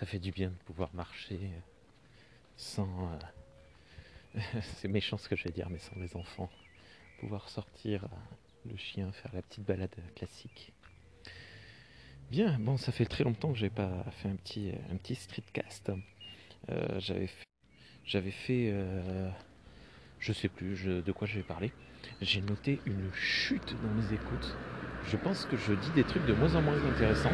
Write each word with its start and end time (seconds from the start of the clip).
Ça 0.00 0.06
fait 0.06 0.18
du 0.18 0.32
bien 0.32 0.48
de 0.48 0.54
pouvoir 0.64 0.88
marcher 0.94 1.38
sans. 2.56 2.88
euh, 4.34 4.40
C'est 4.62 4.88
méchant 4.88 5.18
ce 5.18 5.28
que 5.28 5.36
je 5.36 5.44
vais 5.44 5.50
dire, 5.50 5.68
mais 5.68 5.78
sans 5.78 5.94
les 5.96 6.16
enfants. 6.16 6.48
Pouvoir 7.18 7.50
sortir, 7.50 8.04
euh, 8.04 8.70
le 8.70 8.78
chien, 8.78 9.12
faire 9.12 9.30
la 9.34 9.42
petite 9.42 9.62
balade 9.66 9.94
classique. 10.16 10.72
Bien, 12.30 12.58
bon, 12.58 12.78
ça 12.78 12.92
fait 12.92 13.04
très 13.04 13.24
longtemps 13.24 13.52
que 13.52 13.58
j'ai 13.58 13.68
pas 13.68 14.06
fait 14.12 14.30
un 14.30 14.36
petit, 14.36 14.72
un 14.90 14.96
petit 14.96 15.16
streetcast. 15.16 15.92
Euh, 16.70 16.98
j'avais 16.98 17.26
fait, 17.26 17.44
j'avais 18.06 18.30
fait 18.30 18.70
euh, 18.72 19.30
je 20.18 20.32
sais 20.32 20.48
plus 20.48 20.82
de 20.82 21.12
quoi 21.12 21.26
je 21.26 21.34
vais 21.34 21.42
parler. 21.42 21.74
J'ai 22.22 22.40
noté 22.40 22.80
une 22.86 23.12
chute 23.12 23.76
dans 23.82 23.90
mes 23.90 24.14
écoutes. 24.14 24.56
Je 25.04 25.18
pense 25.18 25.44
que 25.44 25.58
je 25.58 25.74
dis 25.74 25.90
des 25.90 26.04
trucs 26.04 26.24
de 26.24 26.32
moins 26.32 26.54
en 26.54 26.62
moins 26.62 26.82
intéressants. 26.86 27.32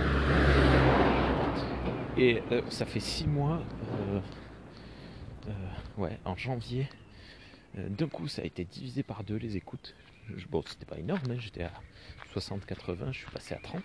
Et 2.19 2.43
euh, 2.51 2.63
ça 2.71 2.87
fait 2.87 3.01
six 3.01 3.27
mois, 3.27 3.61
euh, 3.93 4.21
euh, 5.49 5.53
ouais, 5.99 6.19
en 6.25 6.35
janvier, 6.35 6.89
d'un 7.77 8.09
coup 8.09 8.27
ça 8.27 8.41
a 8.41 8.45
été 8.47 8.65
divisé 8.65 9.03
par 9.03 9.23
deux 9.23 9.37
les 9.37 9.59
écoutes. 9.59 9.95
Bon, 10.51 10.63
c'était 10.67 10.87
pas 10.87 10.99
énorme, 10.99 11.21
hein, 11.31 11.37
j'étais 11.39 11.65
à 11.65 11.73
60-80, 12.35 13.13
je 13.13 13.19
suis 13.19 13.31
passé 13.31 13.55
à 13.55 13.59
30. 13.59 13.83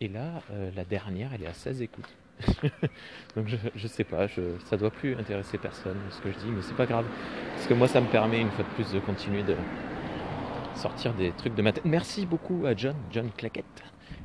Et 0.00 0.08
là, 0.08 0.42
la 0.74 0.84
dernière, 0.84 1.34
elle 1.34 1.42
est 1.42 1.48
à 1.48 1.52
16 1.52 1.82
écoutes. 1.82 2.16
Donc 3.36 3.48
je, 3.74 3.86
sais 3.86 4.04
pas, 4.04 4.28
ça 4.64 4.76
doit 4.78 4.90
plus 4.90 5.14
intéresser 5.16 5.58
personne 5.58 5.98
ce 6.10 6.20
que 6.22 6.32
je 6.32 6.38
dis, 6.38 6.50
mais 6.50 6.62
c'est 6.62 6.76
pas 6.76 6.86
grave. 6.86 7.04
Parce 7.54 7.66
que 7.66 7.74
moi, 7.74 7.86
ça 7.86 8.00
me 8.00 8.06
permet 8.06 8.40
une 8.40 8.50
fois 8.50 8.64
de 8.64 8.70
plus 8.70 8.90
de 8.92 9.00
continuer 9.00 9.42
de 9.42 9.56
sortir 10.74 11.12
des 11.12 11.32
trucs 11.32 11.54
de 11.54 11.60
ma 11.60 11.72
tête. 11.72 11.84
Merci 11.84 12.24
beaucoup 12.24 12.64
à 12.64 12.74
John, 12.74 12.96
John 13.10 13.30
Claquette, 13.36 13.82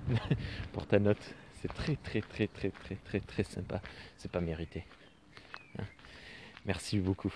pour 0.72 0.86
ta 0.86 1.00
note. 1.00 1.36
C'est 1.66 1.74
très 1.74 1.96
très 1.96 2.22
très 2.22 2.48
très 2.48 2.70
très 2.70 2.96
très 2.96 3.20
très 3.20 3.44
sympa. 3.44 3.82
C'est 4.18 4.30
pas 4.30 4.40
mérité. 4.40 4.86
Hein. 5.80 5.84
Merci 6.68 7.00
beaucoup. 7.00 7.34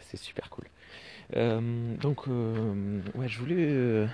C'est 0.00 0.18
super 0.18 0.50
cool. 0.50 0.66
Euh, 1.34 1.96
donc, 1.96 2.28
euh, 2.28 3.00
ouais, 3.14 3.28
je 3.28 3.38
voulais 3.38 3.56
euh, 3.58 4.06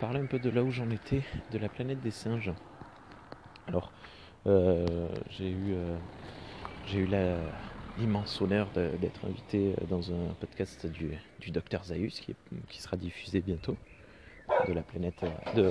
parler 0.00 0.18
un 0.18 0.26
peu 0.26 0.40
de 0.40 0.50
là 0.50 0.64
où 0.64 0.72
j'en 0.72 0.90
étais, 0.90 1.22
de 1.52 1.58
la 1.58 1.68
planète 1.68 2.00
des 2.00 2.10
singes. 2.10 2.52
Alors, 3.68 3.92
j'ai 4.44 5.50
eu, 5.50 5.76
j'ai 6.88 6.98
eu 6.98 7.08
l'immense 7.98 8.40
honneur 8.40 8.68
d'être 8.74 9.26
invité 9.26 9.76
dans 9.88 10.12
un 10.12 10.34
podcast 10.40 10.86
du, 10.86 11.50
docteur 11.52 11.84
Zaius 11.84 12.20
qui, 12.20 12.80
sera 12.80 12.96
diffusé 12.96 13.40
bientôt, 13.42 13.76
de 14.66 14.72
la 14.72 14.82
planète 14.82 15.24
de 15.54 15.70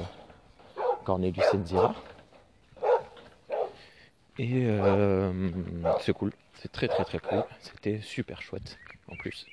Cornelius 1.03 1.53
Enzira. 1.53 1.93
Et 4.39 4.65
euh, 4.65 5.31
c'est 5.99 6.13
cool, 6.13 6.31
c'est 6.53 6.71
très 6.71 6.87
très 6.87 7.03
très 7.03 7.19
cool, 7.19 7.43
c'était 7.59 7.99
super 7.99 8.41
chouette 8.41 8.79
en 9.09 9.15
plus. 9.17 9.45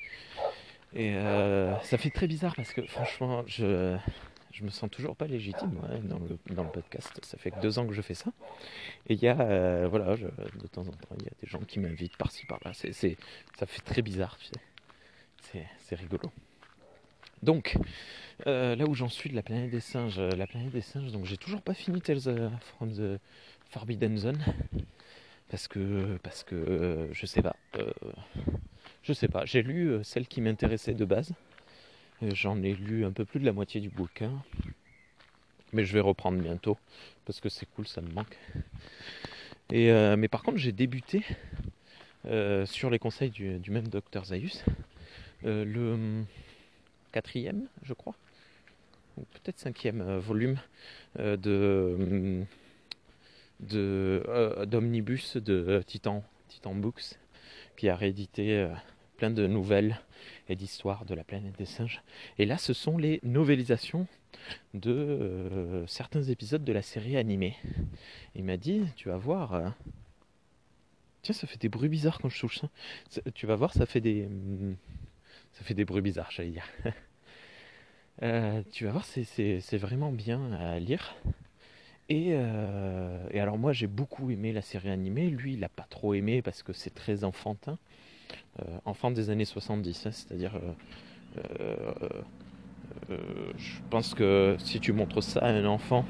Et 0.95 1.15
euh, 1.17 1.77
ça 1.81 1.99
fait 1.99 2.11
très 2.11 2.29
bizarre 2.29 2.55
parce 2.55 2.73
que 2.73 2.83
franchement, 2.87 3.43
je, 3.49 3.97
je 4.53 4.63
me 4.65 4.71
sens 4.71 4.89
toujours 4.89 5.17
pas 5.17 5.27
légitime 5.27 5.73
dans, 6.05 6.19
le, 6.21 6.55
dans 6.55 6.63
le 6.63 6.71
podcast. 6.71 7.11
Ça 7.23 7.37
fait 7.37 7.51
que 7.51 7.61
deux 7.61 7.81
ans 7.81 7.87
que 7.87 7.93
je 7.93 8.01
fais 8.01 8.15
ça. 8.15 8.31
Et 9.09 9.15
il 9.15 9.21
y 9.21 9.27
a, 9.29 9.39
euh, 9.41 9.89
voilà, 9.91 10.17
de 10.17 10.67
temps 10.69 10.83
en 10.83 10.93
temps, 10.93 11.17
il 11.19 11.25
y 11.25 11.29
a 11.29 11.33
des 11.43 11.49
gens 11.49 11.59
qui 11.59 11.81
m'invitent 11.81 12.17
par-ci 12.17 12.47
par-là. 12.47 12.71
C'est, 12.73 12.93
c'est- 12.93 13.17
ça 13.59 13.67
fait 13.67 13.83
très 13.83 14.03
bizarre. 14.03 14.39
C'est, 15.51 15.67
c'est 15.81 15.97
rigolo. 15.97 16.31
Donc, 17.43 17.77
là 18.47 18.85
où 18.87 18.95
j'en 18.95 19.09
suis 19.11 19.29
de 19.31 19.35
la 19.37 19.43
planète 19.43 19.71
des 19.71 19.81
singes, 19.81 20.19
la 20.19 20.47
planète 20.47 20.71
des 20.71 20.81
singes, 20.81 21.13
donc 21.13 21.27
j'ai 21.27 21.37
toujours 21.37 21.61
pas 21.61 21.75
fini 21.75 22.01
Tales 22.01 22.51
from 22.79 22.93
the 22.93 23.21
Forbidden 23.71 24.17
Zone. 24.19 24.39
Parce 25.49 25.69
que, 25.69 26.19
parce 26.23 26.43
que, 26.43 26.55
euh, 26.55 27.13
je 27.13 27.27
sais 27.27 27.43
pas. 27.43 27.57
euh, 27.77 27.93
je 29.03 29.13
sais 29.13 29.29
pas. 29.29 29.45
J'ai 29.45 29.63
lu 29.63 29.91
euh, 29.91 30.03
celle 30.03 30.27
qui 30.27 30.41
m'intéressait 30.41 30.95
de 30.95 31.05
base. 31.05 31.33
J'en 32.23 32.63
ai 32.63 32.75
lu 32.75 33.05
un 33.05 33.13
peu 33.13 33.25
plus 33.25 33.39
de 33.39 33.45
la 33.45 33.53
moitié 33.53 33.81
du 33.81 33.89
bouquin. 33.89 34.33
Mais 35.73 35.85
je 35.85 35.93
vais 35.93 36.01
reprendre 36.01 36.41
bientôt. 36.43 36.79
Parce 37.25 37.41
que 37.41 37.49
c'est 37.49 37.67
cool, 37.67 37.87
ça 37.87 38.01
me 38.01 38.11
manque. 38.13 38.37
Mais 39.71 40.29
par 40.29 40.43
contre, 40.43 40.59
j'ai 40.59 40.73
débuté, 40.73 41.23
sur 42.65 42.91
les 42.91 42.99
conseils 42.99 43.31
du, 43.31 43.71
même 43.71 43.89
docteur 43.89 44.25
Zaius, 44.25 44.65
le 45.43 45.93
hum, 45.93 46.27
quatrième, 47.13 47.67
je 47.83 47.93
crois, 47.93 48.15
ou 49.19 49.23
peut-être 49.35 49.59
cinquième 49.59 50.19
volume 50.19 50.57
de, 51.19 52.47
euh, 53.75 54.67
d'Omnibus 54.67 55.37
de 55.37 55.83
Titan, 55.87 56.23
Titan 56.49 56.75
Books, 56.75 57.19
qui 57.77 57.89
a 57.89 57.97
réédité 57.97 58.59
euh, 58.59 58.69
plein 59.19 59.31
de 59.31 59.47
nouvelles 59.47 60.01
et 60.49 60.57
d'histoires 60.57 61.05
de 61.07 61.15
la 61.15 61.25
planète 61.25 61.57
des 61.59 61.67
singes. 61.67 62.03
Et 62.39 62.47
là, 62.47 62.59
ce 62.59 62.73
sont 62.75 62.99
les 62.99 63.21
novélisations 63.23 64.07
de 64.75 64.93
euh, 64.93 65.87
certains 65.87 66.23
épisodes 66.25 66.65
de 66.65 66.73
la 66.73 66.83
série 66.83 67.17
animée. 67.17 67.57
Il 68.37 68.45
m'a 68.45 68.57
dit, 68.59 68.83
tu 68.97 69.09
vas 69.09 69.19
voir. 69.19 69.55
euh, 69.55 69.69
Tiens, 71.23 71.35
ça 71.35 71.47
fait 71.47 71.61
des 71.61 71.69
bruits 71.69 71.89
bizarres 71.89 72.19
quand 72.21 72.29
je 72.29 72.41
touche 72.41 72.61
ça. 72.61 72.69
Tu 73.35 73.47
vas 73.47 73.57
voir, 73.57 73.73
ça 73.73 73.87
fait 73.87 74.01
des. 74.01 74.27
hum, 74.27 74.77
Ça 75.53 75.65
fait 75.65 75.75
des 75.75 75.85
bruits 75.85 76.03
bizarres, 76.03 76.31
j'allais 76.33 76.51
dire. 76.51 76.67
Euh, 78.23 78.63
tu 78.73 78.85
vas 78.85 78.93
voir, 78.93 79.05
c'est 79.05 79.77
vraiment 79.79 80.11
bien 80.13 80.53
à 80.53 80.79
lire. 80.79 81.17
Et, 82.09 82.29
euh, 82.33 83.27
et 83.33 83.41
alors 83.41 83.59
moi 83.59 83.73
j'ai 83.73 83.89
beaucoup 83.89 84.31
aimé 84.31 84.53
la 84.53 84.63
série 84.63 84.91
animée, 84.91 85.29
lui 85.29 85.55
il 85.55 85.61
n'a 85.61 85.69
pas 85.69 85.87
trop 85.91 86.15
aimé 86.15 86.41
parce 86.41 86.63
que 86.63 86.73
c'est 86.73 86.95
très 86.95 87.25
enfantin, 87.25 87.79
Euh, 88.61 88.65
enfant 88.85 89.11
des 89.11 89.31
années 89.31 89.45
70, 89.47 90.07
hein, 90.07 90.11
c'est-à-dire 90.13 90.53
euh, 91.51 93.13
je 93.59 93.81
pense 93.91 94.15
que 94.15 94.57
si 94.59 94.81
tu 94.81 94.93
montres 94.93 95.23
ça 95.23 95.41
à 95.41 95.49
un 95.51 95.65
enfant 95.67 96.05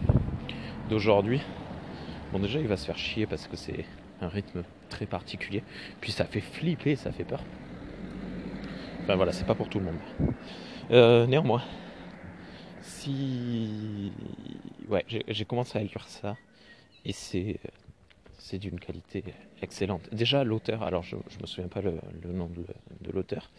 d'aujourd'hui, 0.88 1.40
bon 2.32 2.38
déjà 2.40 2.60
il 2.60 2.68
va 2.68 2.76
se 2.76 2.86
faire 2.86 2.98
chier 2.98 3.26
parce 3.26 3.48
que 3.48 3.56
c'est 3.56 3.84
un 4.20 4.28
rythme 4.28 4.64
très 4.88 5.06
particulier, 5.06 5.62
puis 6.00 6.12
ça 6.12 6.24
fait 6.24 6.40
flipper, 6.40 6.96
ça 6.96 7.12
fait 7.12 7.24
peur. 7.24 7.42
Enfin 9.02 9.16
voilà, 9.16 9.32
c'est 9.32 9.46
pas 9.46 9.54
pour 9.54 9.68
tout 9.68 9.78
le 9.78 9.86
monde. 9.86 11.28
Néanmoins, 11.28 11.62
si 12.80 14.12
ouais, 14.88 15.04
j'ai 15.08 15.44
commencé 15.44 15.78
à 15.78 15.82
lire 15.82 16.08
ça 16.08 16.36
et 17.04 17.12
c'est 17.12 17.58
c'est 18.38 18.58
d'une 18.58 18.78
qualité 18.78 19.24
excellente. 19.60 20.08
Déjà 20.12 20.44
l'auteur, 20.44 20.82
alors 20.84 21.02
je, 21.02 21.16
je 21.30 21.41
me 21.41 21.47
souviens 21.47 21.69
pas 21.69 21.80
le, 21.80 21.94
le 22.22 22.32
nom 22.32 22.47
de, 22.47 22.64
de 23.00 23.10
l'auteur, 23.10 23.50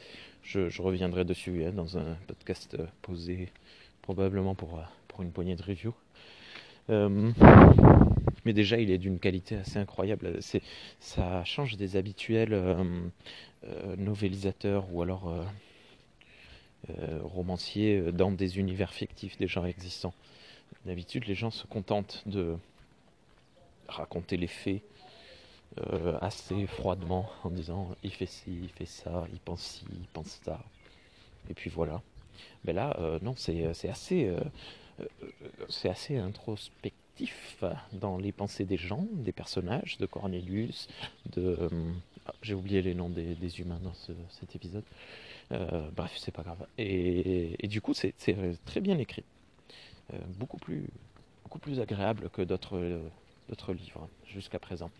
je, 0.43 0.69
je 0.69 0.81
reviendrai 0.81 1.25
dessus 1.25 1.65
hein, 1.65 1.71
dans 1.71 1.97
un 1.97 2.15
podcast 2.27 2.75
euh, 2.79 2.85
posé 3.01 3.49
probablement 4.01 4.55
pour, 4.55 4.77
euh, 4.79 4.83
pour 5.09 5.23
une 5.23 5.31
poignée 5.31 5.55
de 5.57 5.63
reviews. 5.63 5.93
Euh, 6.89 7.31
mais 8.45 8.53
déjà 8.53 8.77
il 8.77 8.89
est 8.91 8.97
d'une 8.97 9.19
qualité 9.19 9.57
assez 9.57 9.77
incroyable. 9.77 10.39
Ça 11.01 11.43
change 11.43 11.75
des 11.75 11.97
habituels 11.97 12.53
euh, 12.53 12.83
novélisateurs 13.97 14.85
ou 14.93 15.01
alors 15.01 15.45
romanciers 17.23 18.13
dans 18.13 18.31
des 18.31 18.57
univers 18.59 18.93
fictifs 18.93 19.37
déjà 19.37 19.67
existants. 19.67 20.13
D'habitude, 20.85 21.25
les 21.25 21.35
gens 21.35 21.51
se 21.51 21.67
contentent 21.67 22.23
de 22.27 22.57
raconter 23.87 24.37
les 24.37 24.47
faits 24.47 24.81
euh, 25.79 26.17
assez 26.21 26.65
froidement 26.65 27.29
en 27.43 27.49
disant 27.49 27.95
il 28.03 28.11
fait 28.11 28.25
ci, 28.25 28.57
il 28.63 28.69
fait 28.69 28.85
ça, 28.85 29.25
il 29.31 29.39
pense 29.39 29.61
ci, 29.61 29.85
il 29.91 30.07
pense 30.07 30.39
ça. 30.43 30.59
Et 31.49 31.53
puis 31.53 31.69
voilà. 31.69 32.01
Mais 32.65 32.73
là, 32.73 32.95
euh, 32.99 33.19
non, 33.21 33.35
c'est 33.35 33.65
assez, 33.89 34.25
euh, 34.25 34.39
euh, 34.99 35.05
c'est 35.69 35.89
assez 35.89 36.17
introspectif 36.17 37.63
dans 37.93 38.17
les 38.17 38.31
pensées 38.31 38.65
des 38.65 38.77
gens, 38.77 39.07
des 39.11 39.31
personnages, 39.31 39.97
de 39.97 40.05
Cornelius, 40.05 40.87
de. 41.31 41.69
J'ai 42.41 42.53
oublié 42.53 42.81
les 42.81 42.93
noms 42.93 43.09
des, 43.09 43.61
humains 43.61 43.79
dans 43.81 43.93
ce- 43.93 44.11
cet 44.29 44.55
épisode. 44.55 44.83
Bref, 45.49 46.13
c'est 46.17 46.33
pas 46.33 46.43
grave. 46.43 46.67
Et, 46.77 47.67
du 47.67 47.79
coup, 47.81 47.93
c'est 47.93 48.13
très 48.65 48.81
bien 48.81 48.97
écrit. 48.99 49.23
Euh, 50.13 50.17
beaucoup, 50.37 50.57
plus, 50.57 50.85
beaucoup 51.43 51.59
plus 51.59 51.79
agréable 51.79 52.29
que 52.31 52.41
d'autres 52.41 52.77
euh, 52.77 52.99
d'autres 53.49 53.73
livres 53.73 54.09
jusqu'à 54.25 54.59
présent. 54.59 54.91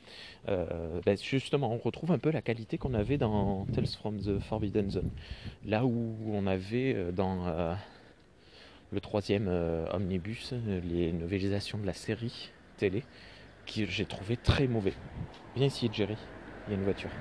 Euh, 0.47 1.01
ben, 1.05 1.17
justement, 1.17 1.71
on 1.73 1.77
retrouve 1.77 2.13
un 2.13 2.17
peu 2.17 2.31
la 2.31 2.41
qualité 2.41 2.77
qu'on 2.77 2.93
avait 2.93 3.17
dans 3.17 3.65
Tales 3.73 3.87
from 3.87 4.21
the 4.21 4.39
Forbidden 4.39 4.89
Zone. 4.89 5.09
Là 5.65 5.85
où 5.85 6.15
on 6.31 6.47
avait 6.47 7.11
dans 7.11 7.75
le 8.91 9.01
troisième 9.01 9.49
omnibus 9.91 10.53
les 10.85 11.11
novélisations 11.11 11.77
de 11.77 11.85
la 11.85 11.91
série 11.91 12.51
télé, 12.77 13.03
qui 13.65 13.85
j'ai 13.85 14.05
trouvé 14.05 14.37
très 14.37 14.67
mauvais. 14.67 14.93
Viens 15.57 15.67
ici, 15.67 15.89
Jerry. 15.91 16.15
Il 16.67 16.71
y 16.71 16.75
a 16.75 16.79
une 16.79 16.85
voiture. 16.85 17.11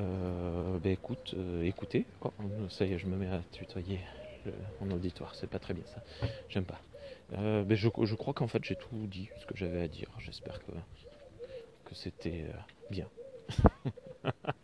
Euh, 0.00 0.69
ben 0.80 0.92
écoute, 0.92 1.34
euh, 1.36 1.62
écoutez, 1.64 2.06
oh, 2.22 2.32
ça 2.68 2.86
y 2.86 2.92
est, 2.92 2.98
je 2.98 3.06
me 3.06 3.16
mets 3.16 3.28
à 3.28 3.42
tutoyer 3.52 4.00
en 4.80 4.90
auditoire. 4.90 5.34
C'est 5.34 5.46
pas 5.48 5.58
très 5.58 5.74
bien 5.74 5.84
ça. 5.86 6.02
J'aime 6.48 6.64
pas. 6.66 6.82
Euh, 7.32 7.64
je 7.76 8.14
crois 8.16 8.34
qu'en 8.34 8.48
fait 8.48 8.64
j'ai 8.64 8.76
tout 8.76 9.06
dit 9.06 9.30
ce 9.38 9.46
que 9.46 9.56
j'avais 9.56 9.82
à 9.82 9.88
dire. 9.88 10.10
J'espère 10.18 10.58
que, 10.60 10.72
que 11.84 11.94
c'était 11.94 12.46
euh, 12.48 12.58
bien. 12.88 13.10